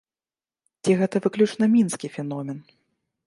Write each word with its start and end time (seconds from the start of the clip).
Ці 0.85 0.95
гэта 1.01 1.15
выключна 1.27 1.69
мінскі 1.75 2.07
феномен? 2.17 2.59